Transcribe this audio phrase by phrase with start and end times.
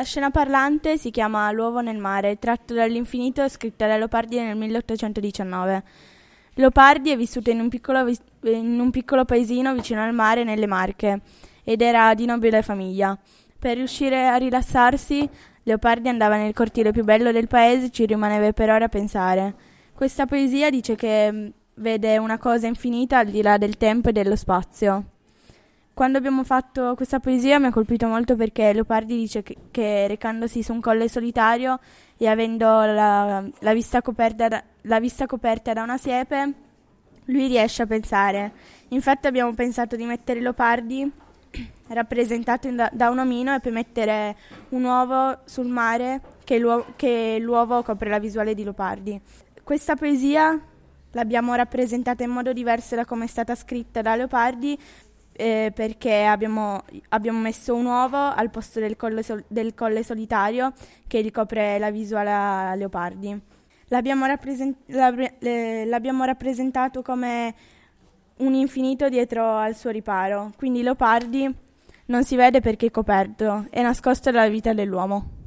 [0.00, 5.82] La scena parlante si chiama L'uovo nel mare, tratto dall'infinito scritta da Leopardi nel 1819.
[6.54, 8.10] Leopardi è vissuto in un, piccolo,
[8.44, 11.20] in un piccolo paesino vicino al mare nelle Marche
[11.62, 13.14] ed era di nobile famiglia.
[13.58, 15.28] Per riuscire a rilassarsi,
[15.64, 19.54] Leopardi andava nel cortile più bello del paese e ci rimaneva per ore a pensare.
[19.92, 24.12] Questa poesia dice che mm, vede una cosa infinita al di là del tempo e
[24.12, 25.04] dello spazio.
[26.00, 30.62] Quando abbiamo fatto questa poesia mi ha colpito molto perché Leopardi dice che, che recandosi
[30.62, 31.78] su un colle solitario
[32.16, 34.00] e avendo la, la, vista
[34.34, 36.54] da, la, vista coperta da una siepe,
[37.26, 38.50] lui riesce a pensare.
[38.88, 41.12] Infatti abbiamo pensato di mettere Leopardi
[41.88, 44.36] rappresentato da, da, un omino e poi mettere
[44.70, 49.20] un uovo sul mare che, l'uovo, che l'uovo copre la visuale di Leopardi.
[49.62, 50.58] Questa poesia
[51.12, 54.78] l'abbiamo rappresentata in modo diverso da come è stata scritta da Leopardi
[55.32, 60.72] eh, perché abbiamo, abbiamo, messo un uovo al posto del colle, sol- del colle solitario
[61.06, 63.40] che ricopre la visuale a Leopardi.
[63.88, 67.54] L'abbiamo, rappresent- l'abbiamo rappresentato come
[68.38, 71.52] un infinito dietro al suo riparo, quindi Leopardi
[72.06, 75.39] non si vede perché è coperto, è nascosto dalla vita dell'uomo.